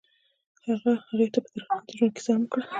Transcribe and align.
هغه 0.65 0.91
هغې 1.05 1.27
ته 1.33 1.39
په 1.43 1.49
درناوي 1.53 1.85
د 1.87 1.91
ژوند 1.97 2.13
کیسه 2.15 2.31
هم 2.33 2.41
وکړه. 2.45 2.63